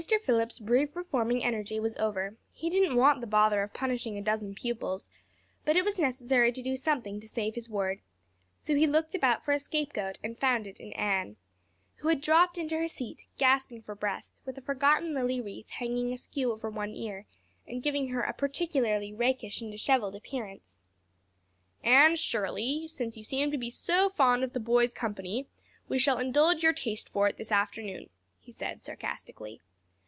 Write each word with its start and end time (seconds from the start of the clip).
Phillips's 0.25 0.59
brief 0.59 0.95
reforming 0.95 1.43
energy 1.43 1.79
was 1.79 1.95
over; 1.97 2.35
he 2.51 2.71
didn't 2.71 2.95
want 2.97 3.21
the 3.21 3.27
bother 3.27 3.61
of 3.61 3.71
punishing 3.71 4.17
a 4.17 4.21
dozen 4.21 4.55
pupils; 4.55 5.09
but 5.63 5.77
it 5.77 5.85
was 5.85 5.99
necessary 5.99 6.51
to 6.51 6.63
do 6.63 6.75
something 6.75 7.19
to 7.19 7.27
save 7.27 7.53
his 7.53 7.69
word, 7.69 8.01
so 8.63 8.73
he 8.73 8.87
looked 8.87 9.13
about 9.13 9.45
for 9.45 9.51
a 9.51 9.59
scapegoat 9.59 10.17
and 10.23 10.39
found 10.39 10.65
it 10.65 10.79
in 10.79 10.91
Anne, 10.93 11.35
who 11.97 12.07
had 12.07 12.19
dropped 12.19 12.57
into 12.57 12.79
her 12.79 12.87
seat, 12.87 13.27
gasping 13.37 13.79
for 13.83 13.93
breath, 13.93 14.27
with 14.43 14.57
a 14.57 14.61
forgotten 14.61 15.13
lily 15.13 15.39
wreath 15.39 15.69
hanging 15.69 16.11
askew 16.11 16.51
over 16.51 16.67
one 16.71 16.95
ear 16.95 17.27
and 17.67 17.83
giving 17.83 18.07
her 18.07 18.21
a 18.21 18.33
particularly 18.33 19.13
rakish 19.13 19.61
and 19.61 19.71
disheveled 19.71 20.15
appearance. 20.15 20.81
"Anne 21.83 22.15
Shirley, 22.15 22.87
since 22.87 23.17
you 23.17 23.23
seem 23.23 23.51
to 23.51 23.57
be 23.57 23.69
so 23.69 24.09
fond 24.09 24.43
of 24.43 24.53
the 24.53 24.59
boys' 24.59 24.93
company 24.95 25.47
we 25.87 25.99
shall 25.99 26.17
indulge 26.17 26.63
your 26.63 26.73
taste 26.73 27.07
for 27.07 27.27
it 27.27 27.37
this 27.37 27.51
afternoon," 27.51 28.09
he 28.39 28.51
said 28.51 28.83
sarcastically. 28.83 29.61